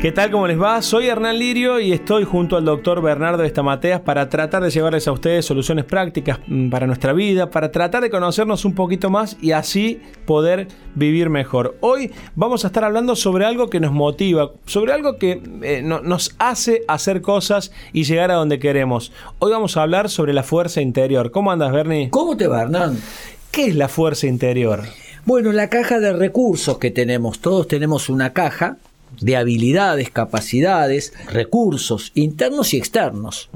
¿Qué 0.00 0.12
tal? 0.12 0.30
¿Cómo 0.30 0.46
les 0.46 0.58
va? 0.58 0.80
Soy 0.80 1.08
Hernán 1.08 1.38
Lirio 1.38 1.78
y 1.78 1.92
estoy 1.92 2.24
junto 2.24 2.56
al 2.56 2.64
doctor 2.64 3.02
Bernardo 3.02 3.44
Estamateas 3.44 4.00
para 4.00 4.30
tratar 4.30 4.62
de 4.62 4.70
llevarles 4.70 5.06
a 5.06 5.12
ustedes 5.12 5.44
soluciones 5.44 5.84
prácticas 5.84 6.38
mm, 6.46 6.70
para 6.70 6.86
nuestra 6.86 7.12
vida, 7.12 7.50
para 7.50 7.70
tratar 7.70 8.02
de 8.02 8.08
conocernos 8.08 8.64
un 8.64 8.74
poquito 8.74 9.10
más 9.10 9.36
y 9.42 9.52
así 9.52 10.00
poder 10.24 10.68
vivir 10.94 11.28
mejor. 11.28 11.76
Hoy 11.80 12.12
vamos 12.34 12.64
a 12.64 12.68
estar 12.68 12.82
hablando 12.82 13.14
sobre 13.14 13.44
algo 13.44 13.68
que 13.68 13.78
nos 13.78 13.92
motiva, 13.92 14.52
sobre 14.64 14.94
algo 14.94 15.18
que 15.18 15.42
eh, 15.60 15.82
no, 15.84 16.00
nos 16.00 16.34
hace 16.38 16.80
hacer 16.88 17.20
cosas 17.20 17.70
y 17.92 18.04
llegar 18.04 18.30
a 18.30 18.36
donde 18.36 18.58
queremos. 18.58 19.12
Hoy 19.38 19.52
vamos 19.52 19.76
a 19.76 19.82
hablar 19.82 20.08
sobre 20.08 20.32
la 20.32 20.44
fuerza 20.44 20.80
interior. 20.80 21.30
¿Cómo 21.30 21.52
andas, 21.52 21.72
Bernie? 21.72 22.08
¿Cómo 22.08 22.38
te 22.38 22.46
va, 22.46 22.62
Hernán? 22.62 22.98
¿Qué 23.50 23.66
es 23.66 23.76
la 23.76 23.88
fuerza 23.88 24.26
interior? 24.26 24.80
Bueno, 25.26 25.52
la 25.52 25.68
caja 25.68 26.00
de 26.00 26.14
recursos 26.14 26.78
que 26.78 26.90
tenemos, 26.90 27.40
todos 27.40 27.68
tenemos 27.68 28.08
una 28.08 28.32
caja 28.32 28.78
de 29.20 29.36
habilidades, 29.36 30.10
capacidades, 30.10 31.12
recursos 31.30 32.12
internos 32.14 32.74
y 32.74 32.78
externos. 32.78 33.50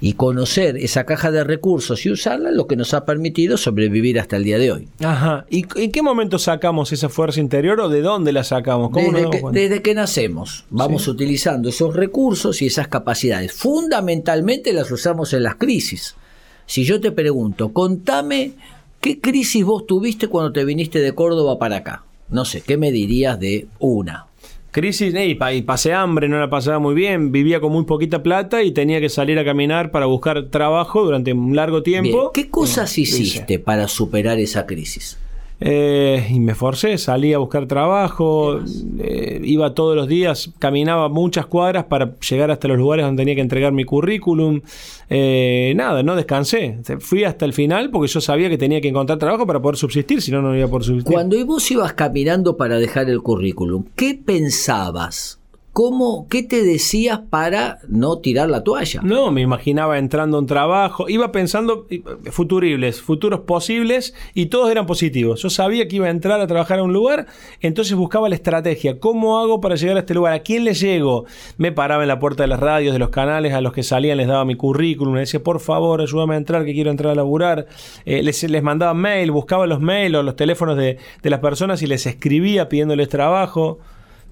Y 0.00 0.14
conocer 0.14 0.76
esa 0.76 1.04
caja 1.04 1.30
de 1.30 1.44
recursos 1.44 2.06
y 2.06 2.10
usarla 2.10 2.50
es 2.50 2.56
lo 2.56 2.66
que 2.66 2.76
nos 2.76 2.94
ha 2.94 3.04
permitido 3.04 3.56
sobrevivir 3.56 4.18
hasta 4.18 4.36
el 4.36 4.44
día 4.44 4.58
de 4.58 4.72
hoy. 4.72 4.88
Ajá. 5.02 5.44
¿Y 5.50 5.66
en 5.76 5.90
qué 5.90 6.02
momento 6.02 6.38
sacamos 6.38 6.92
esa 6.92 7.08
fuerza 7.08 7.40
interior 7.40 7.80
o 7.80 7.88
de 7.88 8.02
dónde 8.02 8.32
la 8.32 8.44
sacamos? 8.44 8.92
Desde 8.92 9.30
que, 9.30 9.42
desde, 9.52 9.82
que, 9.82 9.94
nacemos. 9.94 10.64
Vamos 10.70 11.08
utilizando 11.08 11.68
esos 11.68 11.94
recursos 11.94 12.62
y 12.62 12.66
esas 12.66 12.88
capacidades. 12.88 13.52
Fundamentalmente 13.52 14.72
las 14.72 14.90
usamos 14.90 15.32
en 15.32 15.42
las 15.42 15.56
crisis. 15.56 16.14
Si 16.66 16.84
yo 16.84 17.00
te 17.00 17.12
pregunto, 17.12 17.72
contame 17.72 18.52
qué 19.00 19.20
crisis 19.20 19.64
vos 19.64 19.86
tuviste 19.86 20.28
cuando 20.28 20.52
te 20.52 20.64
viniste 20.64 21.00
de 21.00 21.12
Córdoba 21.12 21.58
para 21.58 21.76
acá. 21.76 22.04
No 22.30 22.44
sé, 22.44 22.62
¿qué 22.62 22.78
me 22.78 22.92
dirías 22.92 23.38
de 23.38 23.66
una? 23.78 24.26
Crisis, 24.72 25.14
y 25.14 25.62
pasé 25.62 25.92
hambre, 25.92 26.30
no 26.30 26.40
la 26.40 26.48
pasaba 26.48 26.78
muy 26.78 26.94
bien, 26.94 27.30
vivía 27.30 27.60
con 27.60 27.72
muy 27.72 27.84
poquita 27.84 28.22
plata 28.22 28.62
y 28.62 28.72
tenía 28.72 29.02
que 29.02 29.10
salir 29.10 29.38
a 29.38 29.44
caminar 29.44 29.90
para 29.90 30.06
buscar 30.06 30.46
trabajo 30.46 31.04
durante 31.04 31.34
un 31.34 31.54
largo 31.54 31.82
tiempo. 31.82 32.32
¿Qué 32.32 32.48
cosas 32.48 32.96
hiciste 32.96 33.58
para 33.58 33.86
superar 33.86 34.38
esa 34.38 34.64
crisis? 34.64 35.18
Eh, 35.64 36.26
y 36.28 36.40
me 36.40 36.56
forcé, 36.56 36.98
salí 36.98 37.32
a 37.32 37.38
buscar 37.38 37.66
trabajo, 37.66 38.58
eh, 38.98 39.40
iba 39.44 39.74
todos 39.74 39.94
los 39.94 40.08
días, 40.08 40.50
caminaba 40.58 41.08
muchas 41.08 41.46
cuadras 41.46 41.84
para 41.84 42.18
llegar 42.18 42.50
hasta 42.50 42.66
los 42.66 42.78
lugares 42.78 43.06
donde 43.06 43.20
tenía 43.20 43.36
que 43.36 43.42
entregar 43.42 43.72
mi 43.72 43.84
currículum. 43.84 44.60
Eh, 45.08 45.72
nada, 45.76 46.02
no 46.02 46.16
descansé. 46.16 46.78
Fui 46.98 47.22
hasta 47.22 47.44
el 47.44 47.52
final 47.52 47.90
porque 47.90 48.08
yo 48.08 48.20
sabía 48.20 48.48
que 48.50 48.58
tenía 48.58 48.80
que 48.80 48.88
encontrar 48.88 49.20
trabajo 49.20 49.46
para 49.46 49.62
poder 49.62 49.76
subsistir, 49.76 50.20
si 50.20 50.32
no, 50.32 50.42
no 50.42 50.56
iba 50.56 50.66
a 50.66 50.68
poder 50.68 50.84
subsistir. 50.84 51.12
Cuando 51.12 51.46
vos 51.46 51.70
ibas 51.70 51.92
caminando 51.92 52.56
para 52.56 52.78
dejar 52.78 53.08
el 53.08 53.22
currículum, 53.22 53.84
¿qué 53.94 54.14
pensabas? 54.14 55.41
¿Cómo, 55.72 56.26
¿Qué 56.28 56.42
te 56.42 56.62
decías 56.62 57.20
para 57.30 57.78
no 57.88 58.18
tirar 58.18 58.50
la 58.50 58.62
toalla? 58.62 59.00
No, 59.02 59.30
me 59.30 59.40
imaginaba 59.40 59.96
entrando 59.96 60.36
a 60.36 60.40
un 60.40 60.46
trabajo, 60.46 61.08
iba 61.08 61.32
pensando 61.32 61.86
futuribles, 62.30 63.00
futuros 63.00 63.40
posibles 63.40 64.14
y 64.34 64.46
todos 64.46 64.70
eran 64.70 64.84
positivos. 64.84 65.40
Yo 65.40 65.48
sabía 65.48 65.88
que 65.88 65.96
iba 65.96 66.08
a 66.08 66.10
entrar 66.10 66.42
a 66.42 66.46
trabajar 66.46 66.80
a 66.80 66.82
un 66.82 66.92
lugar, 66.92 67.26
entonces 67.62 67.94
buscaba 67.96 68.28
la 68.28 68.34
estrategia. 68.34 69.00
¿Cómo 69.00 69.40
hago 69.40 69.62
para 69.62 69.76
llegar 69.76 69.96
a 69.96 70.00
este 70.00 70.12
lugar? 70.12 70.34
¿A 70.34 70.40
quién 70.40 70.64
le 70.64 70.74
llego? 70.74 71.24
Me 71.56 71.72
paraba 71.72 72.04
en 72.04 72.08
la 72.08 72.18
puerta 72.18 72.42
de 72.42 72.48
las 72.48 72.60
radios, 72.60 72.92
de 72.92 72.98
los 72.98 73.08
canales 73.08 73.54
a 73.54 73.62
los 73.62 73.72
que 73.72 73.82
salían, 73.82 74.18
les 74.18 74.28
daba 74.28 74.44
mi 74.44 74.56
currículum, 74.56 75.14
les 75.14 75.30
decía, 75.30 75.42
por 75.42 75.60
favor, 75.60 76.02
ayúdame 76.02 76.34
a 76.34 76.36
entrar, 76.36 76.66
que 76.66 76.74
quiero 76.74 76.90
entrar 76.90 77.12
a 77.12 77.14
laburar. 77.14 77.66
Eh, 78.04 78.22
les, 78.22 78.42
les, 78.42 78.62
mandaba 78.62 78.92
mail, 78.92 79.30
buscaba 79.30 79.66
los 79.66 79.80
mails 79.80 80.16
o 80.16 80.22
los 80.22 80.36
teléfonos 80.36 80.76
de, 80.76 80.98
de 81.22 81.30
las 81.30 81.40
personas 81.40 81.80
y 81.80 81.86
les 81.86 82.04
escribía 82.04 82.68
pidiéndoles 82.68 83.08
trabajo 83.08 83.78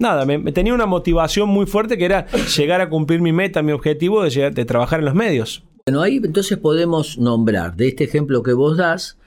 nada, 0.01 0.25
me, 0.25 0.51
tenía 0.53 0.75
una 0.75 0.87
motivación 0.87 1.49
muy 1.49 1.67
fuerte 1.67 1.97
que 1.97 2.05
era 2.05 2.27
llegar 2.57 2.81
a 2.81 2.89
cumplir 2.89 3.21
mi 3.21 3.33
meta, 3.33 3.63
mi 3.63 3.73
objetivo 3.73 4.23
de, 4.23 4.51
de 4.51 4.65
trabajar 4.65 5.01
en 5.01 5.05
los 5.05 5.15
medios. 5.15 5.63
Bueno, 5.87 6.03
ahí 6.03 6.21
entonces 6.23 6.59
podemos 6.59 7.19
nombrar 7.19 7.77
de 7.77 7.89
este 7.89 8.05
ejemplo 8.05 8.43
que 8.43 8.53
vos 8.53 8.77
das 8.77 9.19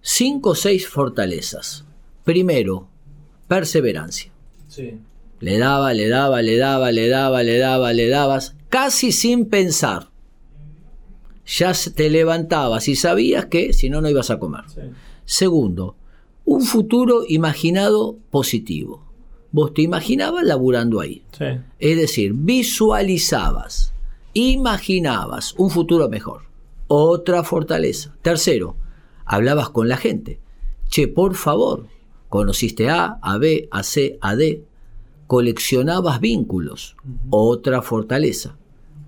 cinco 0.00 0.50
o 0.50 0.54
seis 0.54 0.88
fortalezas. 0.88 1.84
Primero, 2.24 2.88
perseverancia. 3.46 4.32
Sí. 4.68 4.98
Le 5.40 5.58
daba, 5.58 5.92
le 5.92 6.08
daba, 6.08 6.40
le 6.42 6.56
daba, 6.56 6.92
le 6.92 7.08
daba, 7.08 7.42
le 7.42 7.58
daba, 7.58 7.92
le 7.92 8.08
dabas, 8.08 8.56
casi 8.68 9.12
sin 9.12 9.46
pensar. 9.46 10.10
Ya 11.44 11.72
te 11.94 12.08
levantabas 12.08 12.88
y 12.88 12.94
sabías 12.94 13.46
que 13.46 13.72
si 13.72 13.90
no, 13.90 14.00
no 14.00 14.08
ibas 14.08 14.30
a 14.30 14.38
comer. 14.38 14.62
Segundo, 15.24 15.96
un 16.44 16.62
futuro 16.62 17.24
imaginado 17.28 18.16
positivo 18.30 19.11
vos 19.52 19.74
te 19.74 19.82
imaginabas 19.82 20.44
laburando 20.44 21.00
ahí. 21.00 21.22
Es 21.78 21.96
decir, 21.96 22.32
visualizabas, 22.34 23.92
imaginabas 24.32 25.54
un 25.58 25.70
futuro 25.70 26.08
mejor. 26.08 26.42
Otra 26.88 27.44
fortaleza. 27.44 28.14
Tercero, 28.22 28.76
hablabas 29.24 29.70
con 29.70 29.88
la 29.88 29.96
gente. 29.96 30.40
Che, 30.88 31.08
por 31.08 31.34
favor, 31.36 31.86
conociste 32.28 32.90
a, 32.90 33.18
a 33.22 33.38
B, 33.38 33.68
a 33.70 33.82
C, 33.82 34.18
a 34.20 34.36
D. 34.36 34.64
Coleccionabas 35.26 36.20
vínculos. 36.20 36.96
Otra 37.30 37.80
fortaleza. 37.80 38.56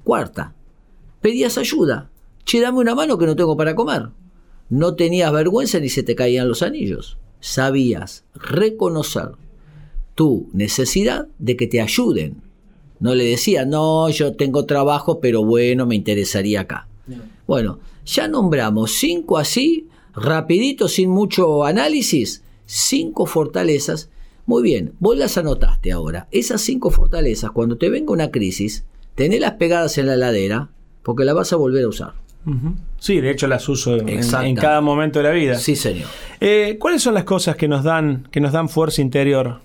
Cuarta, 0.03 0.54
pedías 1.21 1.59
ayuda. 1.59 2.10
Che, 2.44 2.60
dame 2.60 2.78
una 2.78 2.94
mano 2.94 3.19
que 3.19 3.27
no 3.27 3.37
tengo 3.37 3.56
para 3.56 3.75
comer. 3.75 4.10
No 4.71 4.94
tenías 4.94 5.33
vergüenza 5.33 5.78
ni 5.81 5.88
se 5.88 6.03
te 6.03 6.15
caían 6.15 6.49
los 6.49 6.62
anillos. 6.62 7.19
Sabías 7.41 8.25
reconocer 8.34 9.33
tu 10.14 10.48
necesidad 10.52 11.28
de 11.38 11.56
que 11.56 11.66
te 11.66 11.80
ayuden. 11.80 12.42
No 13.00 13.14
le 13.14 13.25
decía, 13.25 13.64
no, 13.64 14.08
yo 14.08 14.34
tengo 14.34 14.64
trabajo, 14.64 15.20
pero 15.20 15.44
bueno, 15.44 15.86
me 15.86 15.94
interesaría 15.97 16.60
acá. 16.60 16.88
Bueno, 17.47 17.80
ya 18.06 18.28
nombramos 18.28 18.92
cinco 18.92 19.38
así, 19.38 19.88
rapidito, 20.14 20.88
sin 20.88 21.10
mucho 21.10 21.64
análisis, 21.64 22.42
cinco 22.66 23.26
fortalezas. 23.26 24.10
Muy 24.47 24.62
bien, 24.62 24.92
vos 25.00 25.16
las 25.16 25.36
anotaste 25.36 25.92
ahora. 25.92 26.28
Esas 26.30 26.60
cinco 26.60 26.91
fortalezas, 26.91 27.50
cuando 27.50 27.76
te 27.76 27.91
venga 27.91 28.12
una 28.12 28.30
crisis, 28.30 28.84
tenelas 29.14 29.53
pegadas 29.53 29.98
en 29.98 30.06
la 30.06 30.16
ladera, 30.16 30.70
porque 31.03 31.24
las 31.24 31.34
vas 31.34 31.53
a 31.53 31.56
volver 31.56 31.84
a 31.84 31.88
usar. 31.88 32.12
Sí, 32.98 33.20
de 33.20 33.30
hecho 33.30 33.47
las 33.47 33.66
uso 33.70 33.97
en, 33.97 34.54
cada 34.54 34.82
momento 34.82 35.19
de 35.19 35.22
la 35.24 35.30
vida. 35.30 35.54
Sí, 35.56 35.76
señor. 35.76 36.08
Eh, 36.41 36.76
¿Cuáles 36.78 37.03
son 37.03 37.14
las 37.14 37.24
cosas 37.24 37.56
que 37.56 37.69
nos 37.69 37.84
dan, 37.84 38.28
que 38.30 38.41
nos 38.41 38.53
dan 38.53 38.69
fuerza 38.69 39.00
interior? 39.00 39.60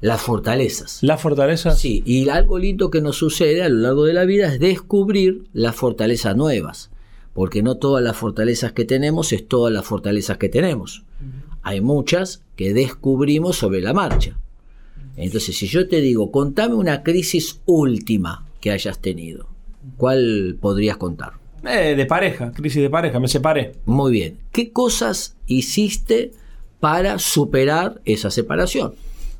Las 0.00 0.22
fortalezas. 0.22 0.98
¿Las 1.02 1.20
fortalezas? 1.20 1.78
Sí, 1.78 2.02
y 2.06 2.28
algo 2.28 2.58
lindo 2.58 2.90
que 2.90 3.00
nos 3.00 3.16
sucede 3.16 3.62
a 3.62 3.68
lo 3.68 3.78
largo 3.78 4.04
de 4.04 4.12
la 4.12 4.24
vida 4.24 4.52
es 4.52 4.60
descubrir 4.60 5.44
las 5.52 5.74
fortalezas 5.74 6.36
nuevas, 6.36 6.90
porque 7.34 7.62
no 7.62 7.76
todas 7.76 8.02
las 8.02 8.16
fortalezas 8.16 8.72
que 8.72 8.84
tenemos 8.84 9.32
es 9.32 9.46
todas 9.46 9.72
las 9.72 9.84
fortalezas 9.84 10.38
que 10.38 10.48
tenemos. 10.48 11.04
Hay 11.62 11.80
muchas 11.80 12.42
que 12.56 12.72
descubrimos 12.72 13.56
sobre 13.56 13.80
la 13.80 13.92
marcha. 13.92 14.38
Entonces, 15.16 15.56
si 15.56 15.66
yo 15.66 15.88
te 15.88 16.00
digo, 16.00 16.30
contame 16.30 16.76
una 16.76 17.02
crisis 17.02 17.60
última 17.66 18.46
que 18.60 18.70
hayas 18.70 19.00
tenido, 19.00 19.48
¿cuál 19.96 20.56
podrías 20.60 20.96
contar? 20.96 21.32
Eh, 21.64 21.96
de 21.96 22.06
pareja, 22.06 22.52
crisis 22.52 22.82
de 22.82 22.90
pareja, 22.90 23.18
me 23.18 23.26
separé. 23.26 23.74
Muy 23.84 24.12
bien. 24.12 24.38
¿Qué 24.52 24.70
cosas 24.70 25.36
hiciste 25.46 26.32
para 26.78 27.18
superar 27.18 28.00
esa 28.04 28.30
separación? 28.30 28.94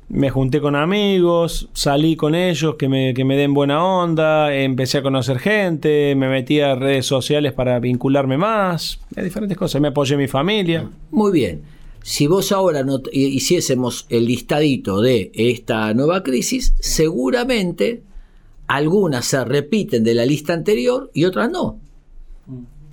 Me 0.09 0.31
junté 0.31 0.61
con 0.61 0.75
amigos, 0.75 1.69
salí 1.73 2.17
con 2.17 2.35
ellos 2.35 2.77
que 2.77 2.89
me, 2.89 3.15
que 3.15 3.25
me 3.25 3.37
den 3.37 3.55
buena 3.55 3.85
onda, 3.85 4.55
empecé 4.55 4.99
a 4.99 5.03
conocer 5.03 5.39
gente, 5.39 6.15
me 6.15 6.29
metí 6.29 6.61
a 6.61 6.75
redes 6.75 7.07
sociales 7.07 7.53
para 7.53 7.79
vincularme 7.79 8.39
más, 8.39 9.01
diferentes 9.15 9.57
cosas, 9.57 9.81
me 9.81 9.89
apoyé 9.89 10.15
a 10.15 10.19
mi 10.19 10.29
familia. 10.29 10.89
Muy 11.11 11.33
bien. 11.33 11.63
Si 12.03 12.27
vos 12.27 12.53
ahora 12.53 12.85
no 12.85 13.03
hiciésemos 13.13 14.07
el 14.09 14.27
listadito 14.27 15.03
de 15.03 15.31
esta 15.35 15.93
nueva 15.93 16.23
crisis, 16.23 16.75
seguramente 16.79 18.03
algunas 18.67 19.27
se 19.27 19.45
repiten 19.45 20.05
de 20.05 20.15
la 20.15 20.25
lista 20.25 20.55
anterior 20.55 21.11
y 21.13 21.25
otras 21.25 21.51
no 21.51 21.81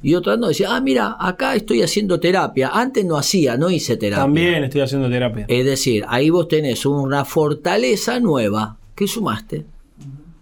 y 0.05 0.13
otras 0.13 0.37
no. 0.37 0.49
Decía, 0.49 0.75
ah, 0.75 0.81
mira, 0.81 1.17
acá 1.19 1.55
estoy 1.55 1.81
haciendo 1.81 2.19
terapia. 2.19 2.69
Antes 2.71 3.03
no 3.05 3.17
hacía, 3.17 3.57
no 3.57 3.71
hice 3.71 3.97
terapia. 3.97 4.23
También 4.23 4.63
estoy 4.63 4.81
haciendo 4.81 5.09
terapia. 5.09 5.45
Es 5.47 5.65
decir, 5.65 6.05
ahí 6.07 6.29
vos 6.29 6.47
tenés 6.47 6.85
una 6.85 7.25
fortaleza 7.25 8.19
nueva 8.19 8.77
que 8.93 9.07
sumaste. 9.07 9.65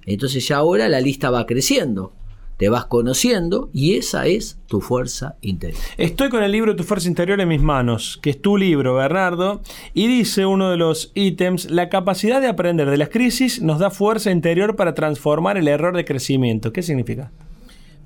Entonces 0.06 0.46
ya 0.46 0.58
ahora 0.58 0.90
la 0.90 1.00
lista 1.00 1.30
va 1.30 1.46
creciendo. 1.46 2.12
te 2.58 2.68
vas 2.68 2.88
conociendo 2.88 3.70
y 3.72 3.96
esa 3.96 4.28
es 4.28 4.60
tu 4.68 4.82
fuerza 4.82 5.38
interior. 5.40 5.80
Estoy 5.98 6.28
con 6.28 6.44
el 6.44 6.52
libro 6.52 6.76
Tu 6.76 6.84
fuerza 6.84 7.08
interior 7.08 7.40
en 7.40 7.48
mis 7.48 7.62
manos, 7.62 8.20
que 8.22 8.32
es 8.32 8.42
tu 8.42 8.58
libro, 8.58 8.96
Bernardo, 8.96 9.62
y 9.94 10.08
dice 10.08 10.46
uno 10.46 10.72
de 10.72 10.78
los 10.78 11.14
ítems, 11.16 11.72
la 11.72 11.88
capacidad 11.88 12.42
de 12.42 12.48
aprender 12.48 12.90
de 12.90 12.98
las 12.98 13.08
crisis 13.08 13.62
nos 13.62 13.80
da 13.80 13.92
fuerza 13.92 14.30
interior 14.30 14.76
para 14.76 14.94
transformar 14.94 15.56
el 15.56 15.70
error 15.70 15.96
de 15.96 16.04
crecimiento. 16.04 16.74
¿Qué 16.74 16.82
significa? 16.82 17.32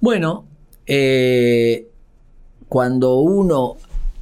Bueno, 0.01 0.45
eh, 0.87 1.87
cuando 2.69 3.19
uno 3.19 3.77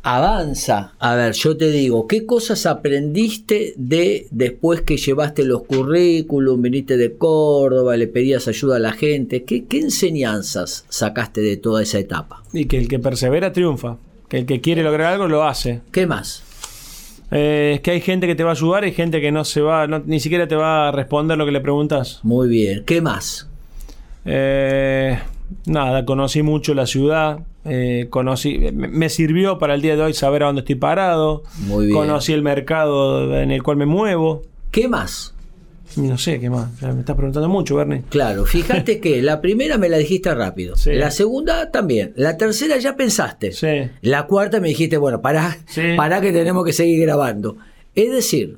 avanza, 0.06 0.94
a 1.00 1.16
ver, 1.16 1.34
yo 1.34 1.58
te 1.58 1.72
digo, 1.72 2.06
¿qué 2.06 2.28
cosas 2.28 2.68
aprendiste 2.68 3.74
de 3.76 4.28
después 4.30 4.82
que 4.82 4.98
llevaste 4.98 5.44
los 5.44 5.64
currículum, 5.64 6.62
viniste 6.62 6.96
de 6.96 7.16
Córdoba, 7.16 7.98
le 7.98 8.08
pedías 8.08 8.48
ayuda 8.48 8.76
a 8.76 8.80
la 8.80 8.92
gente? 8.92 9.44
¿Qué, 9.44 9.66
enseñanzas 9.72 10.86
sacaste 10.90 11.42
de 11.42 11.58
toda 11.58 11.82
esa 11.82 11.98
etapa? 11.98 12.44
Y 12.54 12.66
que 12.66 12.78
el 12.78 12.88
que 12.88 13.00
persevera 13.00 13.52
triunfa, 13.52 13.98
que 14.30 14.38
el 14.38 14.46
que 14.46 14.62
quiere 14.62 14.84
lograr 14.84 15.14
algo 15.14 15.28
lo 15.28 15.44
hace. 15.44 15.82
¿Qué 15.92 16.06
más? 16.06 16.44
Eh, 17.32 17.74
es 17.76 17.82
que 17.82 17.90
hay 17.90 18.02
gente 18.02 18.28
que 18.28 18.36
te 18.36 18.44
va 18.44 18.52
a 18.52 18.54
ayudar 18.54 18.86
y 18.86 18.92
gente 18.92 19.20
que 19.22 19.32
no 19.32 19.44
se 19.44 19.62
va, 19.62 19.88
ni 19.88 20.20
siquiera 20.20 20.48
te 20.48 20.56
va 20.56 20.90
a 20.90 20.92
responder 20.92 21.36
lo 21.36 21.48
que 21.48 21.52
le 21.52 21.62
preguntas. 21.62 22.20
Muy 22.22 22.48
bien, 22.48 22.84
¿qué 22.86 23.02
más? 23.02 23.50
Eh, 24.24 25.18
nada, 25.66 26.06
conocí 26.06 26.42
mucho 26.44 26.74
la 26.74 26.86
ciudad, 26.86 27.40
eh, 27.66 28.08
conocí, 28.10 28.58
me 28.74 29.10
sirvió 29.10 29.58
para 29.58 29.76
el 29.76 29.82
día 29.82 29.96
de 29.96 30.04
hoy 30.04 30.14
saber 30.14 30.44
a 30.44 30.48
dónde 30.48 30.60
estoy 30.62 30.76
parado, 30.76 31.44
Muy 31.60 31.88
bien. 31.88 31.98
conocí 31.98 32.34
el 32.34 32.42
mercado 32.42 33.40
en 33.40 33.52
el 33.52 33.64
cual 33.64 33.78
me 33.78 33.86
muevo. 33.86 34.44
¿Qué 34.72 34.88
más? 34.88 35.34
No 35.96 36.18
sé, 36.18 36.40
¿qué 36.40 36.50
más? 36.50 36.82
Me 36.82 37.00
estás 37.00 37.16
preguntando 37.16 37.48
mucho, 37.48 37.76
Bernie. 37.76 38.04
Claro, 38.10 38.46
fíjate 38.46 39.00
que 39.02 39.22
la 39.22 39.40
primera 39.40 39.78
me 39.78 39.88
la 39.88 39.98
dijiste 39.98 40.34
rápido. 40.36 40.76
La 40.88 41.10
segunda 41.10 41.72
también. 41.72 42.12
La 42.18 42.36
tercera 42.38 42.78
ya 42.78 42.96
pensaste. 42.98 43.54
Sí. 43.54 43.90
La 44.02 44.28
cuarta 44.28 44.60
me 44.60 44.68
dijiste, 44.70 44.98
bueno, 44.98 45.22
pará, 45.22 45.58
pará 45.96 46.20
que 46.20 46.34
tenemos 46.34 46.66
que 46.66 46.74
seguir 46.74 47.02
grabando. 47.02 47.56
Es 47.94 48.12
decir, 48.12 48.58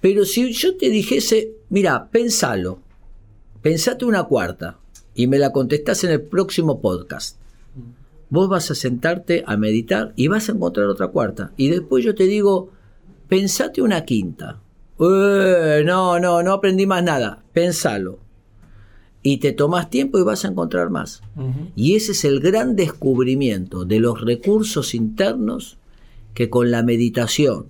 pero 0.00 0.24
si 0.26 0.52
yo 0.52 0.76
te 0.76 0.90
dijese, 0.90 1.52
mira, 1.70 2.08
pensalo, 2.10 2.80
pensate 3.62 4.04
una 4.04 4.24
cuarta 4.24 4.76
y 5.14 5.26
me 5.26 5.38
la 5.38 5.52
contestás 5.52 6.04
en 6.04 6.10
el 6.10 6.22
próximo 6.22 6.80
podcast. 6.80 7.38
Vos 8.28 8.48
vas 8.48 8.70
a 8.70 8.74
sentarte 8.74 9.42
a 9.46 9.56
meditar 9.56 10.12
y 10.14 10.28
vas 10.28 10.48
a 10.48 10.52
encontrar 10.52 10.86
otra 10.86 11.08
cuarta. 11.08 11.52
Y 11.56 11.68
después 11.68 12.04
yo 12.04 12.14
te 12.14 12.24
digo, 12.24 12.70
pensate 13.28 13.82
una 13.82 14.04
quinta. 14.04 14.60
Eh, 15.00 15.82
no, 15.84 16.20
no, 16.20 16.42
no 16.42 16.52
aprendí 16.52 16.86
más 16.86 17.02
nada. 17.02 17.42
Pensalo. 17.52 18.20
Y 19.22 19.38
te 19.38 19.52
tomas 19.52 19.90
tiempo 19.90 20.18
y 20.18 20.22
vas 20.22 20.44
a 20.44 20.48
encontrar 20.48 20.90
más. 20.90 21.22
Y 21.74 21.96
ese 21.96 22.12
es 22.12 22.24
el 22.24 22.40
gran 22.40 22.76
descubrimiento 22.76 23.84
de 23.84 24.00
los 24.00 24.20
recursos 24.20 24.94
internos 24.94 25.78
que 26.32 26.48
con 26.48 26.70
la 26.70 26.82
meditación, 26.82 27.66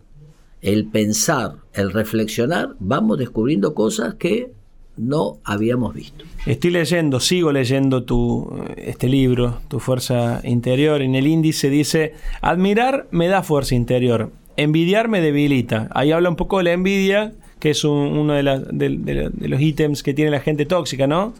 el 0.60 0.87
pensar, 0.87 1.56
el 1.72 1.90
reflexionar, 1.90 2.76
vamos 2.78 3.19
descubriendo 3.19 3.75
cosas 3.75 4.14
que 4.14 4.52
no 5.00 5.38
habíamos 5.44 5.94
visto. 5.94 6.25
Estoy 6.47 6.70
leyendo, 6.70 7.20
sigo 7.20 7.52
leyendo 7.52 8.05
tu, 8.05 8.64
este 8.76 9.08
libro, 9.08 9.61
Tu 9.69 9.81
Fuerza 9.81 10.41
Interior. 10.44 11.02
En 11.02 11.14
el 11.14 11.26
índice 11.26 11.70
dice, 11.70 12.14
admirar 12.41 13.06
me 13.11 13.29
da 13.29 13.43
fuerza 13.43 13.75
interior, 13.75 14.31
envidiar 14.56 15.08
me 15.08 15.20
debilita. 15.20 15.88
Ahí 15.94 16.12
habla 16.12 16.29
un 16.29 16.37
poco 16.37 16.58
de 16.58 16.64
la 16.64 16.73
envidia, 16.73 17.32
que 17.58 17.70
es 17.70 17.85
uno 17.85 18.32
de, 18.35 19.31
los 19.41 19.61
ítems 19.61 20.02
que 20.02 20.14
tiene 20.14 20.31
la 20.31 20.41
gente 20.41 20.67
tóxica, 20.67 21.06
¿no? 21.06 21.35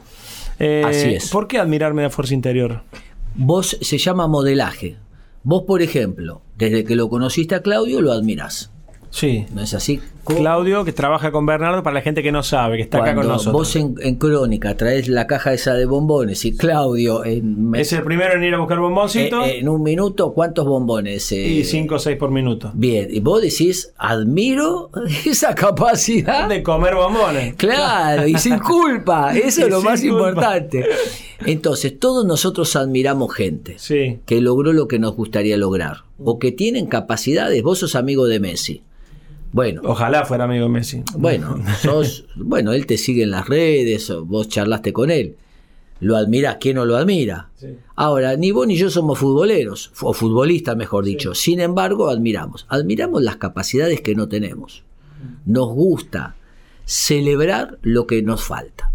Eh, 0.59 0.83
Así 0.85 1.15
es. 1.15 1.31
¿Por 1.31 1.47
qué 1.49 1.59
admirar 1.59 1.95
me 1.95 2.03
da 2.03 2.11
fuerza 2.11 2.35
interior? 2.35 2.83
Vos 3.35 3.79
se 3.81 3.99
llama 3.99 4.27
modelaje. 4.27 4.97
Vos, 5.43 5.63
por 5.67 5.81
ejemplo, 5.81 6.43
desde 6.59 6.85
que 6.85 6.97
lo 6.97 7.09
conociste 7.09 7.55
a 7.55 7.63
Claudio, 7.63 8.03
lo 8.03 8.13
admirás. 8.13 8.71
Sí. 9.11 9.47
¿No 9.53 9.63
es 9.63 9.75
así? 9.75 10.01
Claudio, 10.25 10.85
que 10.85 10.93
trabaja 10.93 11.33
con 11.33 11.47
Bernardo, 11.47 11.83
para 11.83 11.95
la 11.95 12.03
gente 12.03 12.23
que 12.23 12.31
no 12.31 12.43
sabe, 12.43 12.77
que 12.77 12.83
está 12.85 12.99
acá 12.99 13.15
con 13.15 13.27
nosotros. 13.27 13.53
Vos 13.53 13.77
en, 13.77 14.15
Crónica 14.17 14.77
traes 14.77 15.09
la 15.09 15.27
caja 15.27 15.53
esa 15.53 15.75
de 15.75 15.87
bombones 15.87 16.45
y 16.45 16.57
Claudio. 16.57 17.25
es 17.25 17.93
el 17.93 18.03
primero 18.03 18.35
en 18.35 18.45
ir 18.45 18.55
a 18.55 18.59
buscar 18.59 18.79
bomboncitos. 18.79 19.47
Eh, 19.47 19.59
en 19.59 19.69
un 19.69 19.83
minuto, 19.83 20.33
¿cuántos 20.33 20.67
bombones? 20.67 21.33
y 21.33 21.65
cinco 21.65 21.97
o 21.97 21.99
seis 21.99 22.17
por 22.17 22.31
minuto. 22.31 22.71
Bien, 22.75 23.09
y 23.11 23.21
vos 23.21 23.43
decís, 23.43 23.93
admiro 23.97 24.91
esa 25.27 25.55
capacidad. 25.55 26.49
De 26.49 26.63
comer 26.63 26.95
bombones. 26.95 27.55
Claro, 27.55 28.27
y 28.27 28.39
sin 28.39 28.59
culpa. 28.61 29.37
Eso 29.37 29.65
es 29.65 29.71
lo 29.71 29.83
más 29.83 30.05
importante. 30.05 30.87
Entonces, 31.45 31.99
todos 31.99 32.25
nosotros 32.25 32.77
admiramos 32.77 33.35
gente 33.35 33.77
que 34.27 34.41
logró 34.41 34.73
lo 34.73 34.87
que 34.87 34.99
nos 34.99 35.17
gustaría 35.17 35.57
lograr 35.57 36.05
o 36.19 36.39
que 36.39 36.53
tienen 36.53 36.87
capacidades. 36.87 37.63
Vos 37.63 37.79
sos 37.79 37.95
amigo 37.95 38.27
de 38.27 38.41
Messi. 38.41 38.83
Bueno. 39.53 39.83
Ojalá 39.85 40.25
fuera 40.25 40.45
amigo 40.45 40.69
Messi. 40.69 41.03
Bueno, 41.17 41.59
sos, 41.81 42.27
bueno, 42.37 42.73
él 42.73 42.87
te 42.87 42.99
sigue 42.99 43.25
en 43.25 43.31
las 43.31 43.49
redes, 43.49 44.13
vos 44.25 44.49
charlaste 44.49 44.93
con 44.93 45.11
él. 45.11 45.37
Lo 46.01 46.17
admirás, 46.17 46.57
¿quién 46.59 46.77
no 46.77 46.87
lo 46.87 46.97
admira? 46.97 47.51
Ahora, 47.95 48.37
ni 48.37 48.53
vos 48.53 48.67
ni 48.67 48.77
yo 48.77 48.89
somos 48.89 49.19
futboleros, 49.19 49.93
o 50.01 50.15
futbolistas 50.15 50.75
mejor 50.75 51.05
dicho. 51.05 51.35
Sin 51.35 51.61
embargo, 51.61 52.09
admiramos. 52.09 52.65
Admiramos 52.71 53.23
las 53.23 53.37
capacidades 53.37 54.01
que 54.01 54.15
no 54.15 54.27
tenemos. 54.27 54.83
Nos 55.45 55.69
gusta 55.69 56.37
celebrar 56.87 57.79
lo 57.83 58.07
que 58.07 58.23
nos 58.23 58.43
falta. 58.43 58.93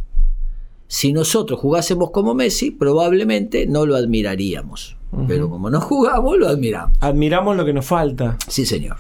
Si 0.88 1.14
nosotros 1.14 1.60
jugásemos 1.60 2.10
como 2.10 2.34
Messi, 2.34 2.72
probablemente 2.72 3.68
no 3.68 3.86
lo 3.86 3.96
admiraríamos. 3.96 4.98
Pero 5.28 5.50
como 5.50 5.70
no 5.70 5.80
jugamos, 5.80 6.38
lo 6.38 6.48
admiramos. 6.48 6.98
Admiramos 7.02 7.56
lo 7.56 7.66
que 7.66 7.74
nos 7.74 7.86
falta. 7.86 8.38
Sí, 8.48 8.66
señor. 8.66 8.98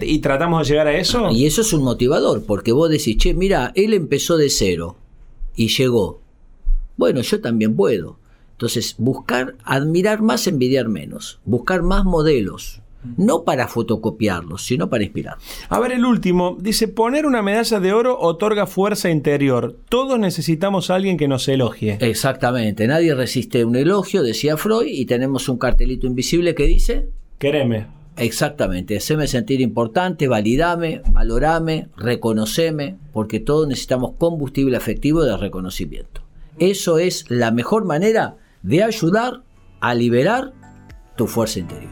¿Y 0.00 0.18
tratamos 0.20 0.66
de 0.66 0.72
llegar 0.72 0.86
a 0.86 0.96
eso? 0.96 1.30
Y 1.30 1.46
eso 1.46 1.62
es 1.62 1.72
un 1.72 1.82
motivador, 1.82 2.44
porque 2.46 2.72
vos 2.72 2.88
decís, 2.88 3.16
che, 3.16 3.34
mira, 3.34 3.72
él 3.74 3.92
empezó 3.92 4.36
de 4.36 4.50
cero 4.50 4.96
y 5.56 5.68
llegó. 5.68 6.20
Bueno, 6.96 7.20
yo 7.22 7.40
también 7.40 7.74
puedo. 7.74 8.18
Entonces, 8.52 8.94
buscar, 8.98 9.56
admirar 9.64 10.22
más, 10.22 10.46
envidiar 10.46 10.88
menos. 10.88 11.40
Buscar 11.44 11.82
más 11.82 12.04
modelos. 12.04 12.80
No 13.18 13.44
para 13.44 13.68
fotocopiarlos, 13.68 14.64
sino 14.64 14.88
para 14.88 15.04
inspirar. 15.04 15.36
A 15.68 15.78
ver, 15.78 15.92
el 15.92 16.06
último. 16.06 16.56
Dice, 16.58 16.88
poner 16.88 17.26
una 17.26 17.42
medalla 17.42 17.78
de 17.78 17.92
oro 17.92 18.18
otorga 18.18 18.66
fuerza 18.66 19.10
interior. 19.10 19.76
Todos 19.90 20.18
necesitamos 20.18 20.88
a 20.88 20.94
alguien 20.94 21.18
que 21.18 21.28
nos 21.28 21.46
elogie. 21.48 21.98
Exactamente. 22.00 22.86
Nadie 22.86 23.14
resiste 23.14 23.64
un 23.64 23.76
elogio, 23.76 24.22
decía 24.22 24.56
Freud, 24.56 24.86
y 24.86 25.04
tenemos 25.04 25.50
un 25.50 25.58
cartelito 25.58 26.06
invisible 26.06 26.54
que 26.54 26.64
dice... 26.64 27.08
Quereme. 27.38 28.03
Exactamente, 28.16 28.96
haceme 28.96 29.26
sentir 29.26 29.60
importante, 29.60 30.28
validame, 30.28 31.02
valorame, 31.10 31.88
reconoceme, 31.96 32.96
porque 33.12 33.40
todos 33.40 33.66
necesitamos 33.66 34.12
combustible 34.18 34.76
afectivo 34.76 35.24
de 35.24 35.36
reconocimiento. 35.36 36.22
Eso 36.58 36.98
es 36.98 37.28
la 37.28 37.50
mejor 37.50 37.84
manera 37.84 38.36
de 38.62 38.84
ayudar 38.84 39.42
a 39.80 39.94
liberar 39.94 40.52
tu 41.16 41.26
fuerza 41.26 41.60
interior. 41.60 41.90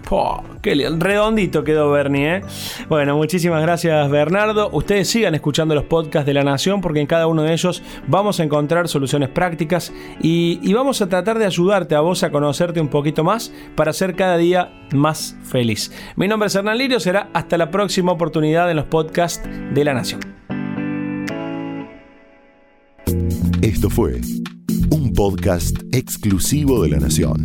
qué 0.60 0.74
redondito 0.74 1.64
quedó 1.64 1.90
Bernie, 1.90 2.36
¿eh? 2.36 2.42
Bueno, 2.88 3.16
muchísimas 3.16 3.62
gracias 3.62 4.10
Bernardo. 4.10 4.70
Ustedes 4.72 5.08
sigan 5.08 5.34
escuchando 5.34 5.74
los 5.74 5.84
podcasts 5.84 6.26
de 6.26 6.34
La 6.34 6.42
Nación 6.42 6.80
porque 6.80 7.00
en 7.00 7.06
cada 7.06 7.26
uno 7.26 7.42
de 7.42 7.52
ellos 7.52 7.82
vamos 8.06 8.40
a 8.40 8.44
encontrar 8.44 8.88
soluciones 8.88 9.28
prácticas 9.28 9.92
y, 10.20 10.58
y 10.62 10.72
vamos 10.72 11.02
a 11.02 11.08
tratar 11.08 11.38
de 11.38 11.46
ayudarte 11.46 11.94
a 11.94 12.00
vos 12.00 12.22
a 12.22 12.30
conocerte 12.30 12.80
un 12.80 12.88
poquito 12.88 13.24
más 13.24 13.52
para 13.76 13.92
ser 13.92 14.14
cada 14.14 14.36
día 14.36 14.72
más 14.92 15.36
feliz. 15.44 15.92
Mi 16.16 16.28
nombre 16.28 16.48
es 16.48 16.54
Hernán 16.54 16.78
Lirio, 16.78 17.00
será 17.00 17.28
hasta 17.32 17.56
la 17.56 17.70
próxima 17.70 18.12
oportunidad 18.12 18.70
en 18.70 18.76
los 18.76 18.86
podcasts 18.86 19.48
de 19.72 19.84
La 19.84 19.94
Nación. 19.94 20.20
Esto 23.62 23.88
fue 23.88 24.20
un 24.90 25.12
podcast 25.12 25.76
exclusivo 25.92 26.82
de 26.82 26.90
La 26.90 26.98
Nación. 26.98 27.44